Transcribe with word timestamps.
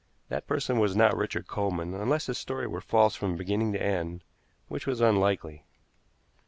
That 0.29 0.47
person 0.47 0.79
was 0.79 0.95
not 0.95 1.15
Richard 1.15 1.45
Coleman, 1.45 1.93
unless 1.93 2.25
his 2.25 2.39
story 2.39 2.65
were 2.65 2.81
false 2.81 3.13
from 3.15 3.35
beginning 3.35 3.71
to 3.73 3.83
end, 3.83 4.23
which 4.67 4.87
was 4.87 4.99
unlikely. 4.99 5.63